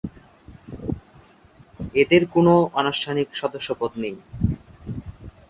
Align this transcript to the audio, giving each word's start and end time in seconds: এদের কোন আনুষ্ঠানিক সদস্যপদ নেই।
এদের 1.95 2.23
কোন 2.33 2.47
আনুষ্ঠানিক 2.81 3.27
সদস্যপদ 3.33 3.91
নেই। 4.03 4.15